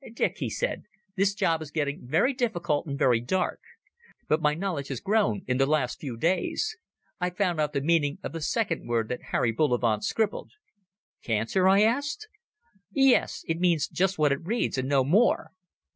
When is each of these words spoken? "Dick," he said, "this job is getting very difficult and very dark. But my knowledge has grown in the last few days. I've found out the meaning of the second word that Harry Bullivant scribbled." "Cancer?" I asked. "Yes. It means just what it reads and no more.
"Dick," 0.15 0.39
he 0.39 0.49
said, 0.49 0.85
"this 1.15 1.35
job 1.35 1.61
is 1.61 1.69
getting 1.69 2.07
very 2.07 2.33
difficult 2.33 2.87
and 2.87 2.97
very 2.97 3.19
dark. 3.21 3.59
But 4.27 4.41
my 4.41 4.55
knowledge 4.55 4.87
has 4.87 4.99
grown 4.99 5.43
in 5.45 5.57
the 5.57 5.67
last 5.67 5.99
few 6.01 6.17
days. 6.17 6.75
I've 7.19 7.37
found 7.37 7.61
out 7.61 7.73
the 7.73 7.81
meaning 7.81 8.17
of 8.23 8.31
the 8.31 8.41
second 8.41 8.87
word 8.87 9.09
that 9.09 9.25
Harry 9.29 9.51
Bullivant 9.51 10.03
scribbled." 10.03 10.53
"Cancer?" 11.21 11.67
I 11.67 11.83
asked. 11.83 12.27
"Yes. 12.91 13.45
It 13.47 13.59
means 13.59 13.87
just 13.87 14.17
what 14.17 14.31
it 14.31 14.43
reads 14.43 14.75
and 14.79 14.89
no 14.89 15.03
more. 15.03 15.51